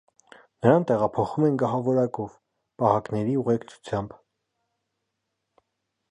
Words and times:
Նրան 0.67 0.85
տեղափոխում 0.91 1.43
են 1.49 1.59
գահավորակով, 1.63 2.33
պահակնների 2.83 3.35
ուղեկցությամբ։ 3.41 4.17